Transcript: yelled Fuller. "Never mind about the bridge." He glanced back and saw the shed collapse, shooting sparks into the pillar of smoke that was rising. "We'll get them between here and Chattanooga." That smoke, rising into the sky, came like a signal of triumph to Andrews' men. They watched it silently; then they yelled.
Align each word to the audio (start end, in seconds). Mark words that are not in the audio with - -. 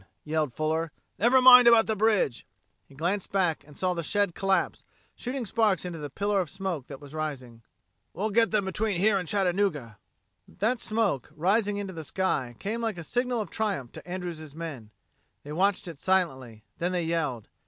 yelled 0.23 0.51
Fuller. 0.51 0.91
"Never 1.19 1.43
mind 1.43 1.67
about 1.67 1.85
the 1.85 1.95
bridge." 1.95 2.47
He 2.87 2.95
glanced 2.95 3.31
back 3.31 3.63
and 3.67 3.77
saw 3.77 3.93
the 3.93 4.01
shed 4.01 4.33
collapse, 4.33 4.83
shooting 5.15 5.45
sparks 5.45 5.85
into 5.85 5.99
the 5.99 6.09
pillar 6.09 6.41
of 6.41 6.49
smoke 6.49 6.87
that 6.87 6.99
was 6.99 7.13
rising. 7.13 7.61
"We'll 8.11 8.31
get 8.31 8.49
them 8.49 8.65
between 8.65 8.97
here 8.97 9.19
and 9.19 9.29
Chattanooga." 9.29 9.99
That 10.47 10.79
smoke, 10.79 11.29
rising 11.35 11.77
into 11.77 11.93
the 11.93 12.03
sky, 12.03 12.55
came 12.57 12.81
like 12.81 12.97
a 12.97 13.03
signal 13.03 13.41
of 13.41 13.51
triumph 13.51 13.91
to 13.91 14.07
Andrews' 14.07 14.55
men. 14.55 14.89
They 15.43 15.51
watched 15.51 15.87
it 15.87 15.99
silently; 15.99 16.63
then 16.79 16.93
they 16.93 17.03
yelled. 17.03 17.47